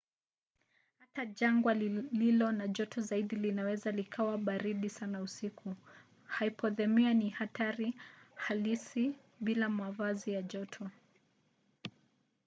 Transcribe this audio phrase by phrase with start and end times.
[0.99, 5.75] hata jangwa lililo na joto zaidi linaweza likawa baridi sana usiku.
[6.39, 7.93] hipothemia ni hatari
[8.35, 10.89] halisi bila mavazi ya joto